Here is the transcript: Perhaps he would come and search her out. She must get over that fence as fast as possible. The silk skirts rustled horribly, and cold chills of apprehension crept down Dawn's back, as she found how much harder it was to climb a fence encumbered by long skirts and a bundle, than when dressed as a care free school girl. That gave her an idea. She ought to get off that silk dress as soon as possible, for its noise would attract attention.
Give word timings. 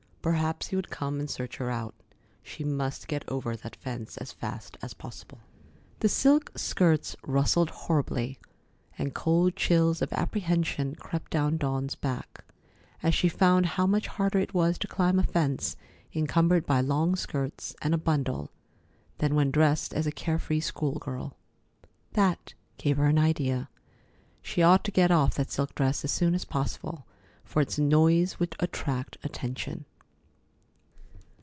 Perhaps 0.23 0.67
he 0.67 0.75
would 0.75 0.91
come 0.91 1.19
and 1.19 1.27
search 1.27 1.57
her 1.57 1.71
out. 1.71 1.95
She 2.43 2.63
must 2.63 3.07
get 3.07 3.27
over 3.27 3.55
that 3.55 3.75
fence 3.75 4.17
as 4.17 4.31
fast 4.31 4.77
as 4.79 4.93
possible. 4.93 5.39
The 6.01 6.09
silk 6.09 6.51
skirts 6.55 7.15
rustled 7.25 7.71
horribly, 7.71 8.37
and 8.99 9.15
cold 9.15 9.55
chills 9.55 9.99
of 9.99 10.13
apprehension 10.13 10.93
crept 10.93 11.31
down 11.31 11.57
Dawn's 11.57 11.95
back, 11.95 12.45
as 13.01 13.15
she 13.15 13.29
found 13.29 13.65
how 13.65 13.87
much 13.87 14.05
harder 14.05 14.37
it 14.37 14.53
was 14.53 14.77
to 14.77 14.87
climb 14.87 15.17
a 15.17 15.23
fence 15.23 15.75
encumbered 16.13 16.67
by 16.67 16.81
long 16.81 17.15
skirts 17.15 17.75
and 17.81 17.95
a 17.95 17.97
bundle, 17.97 18.51
than 19.17 19.33
when 19.33 19.49
dressed 19.49 19.91
as 19.91 20.05
a 20.05 20.11
care 20.11 20.37
free 20.37 20.59
school 20.59 20.99
girl. 20.99 21.35
That 22.13 22.53
gave 22.77 22.97
her 22.97 23.07
an 23.07 23.17
idea. 23.17 23.69
She 24.43 24.61
ought 24.61 24.83
to 24.83 24.91
get 24.91 25.09
off 25.09 25.33
that 25.33 25.49
silk 25.49 25.73
dress 25.73 26.03
as 26.05 26.11
soon 26.11 26.35
as 26.35 26.45
possible, 26.45 27.07
for 27.43 27.59
its 27.59 27.79
noise 27.79 28.39
would 28.39 28.55
attract 28.59 29.17
attention. 29.23 29.85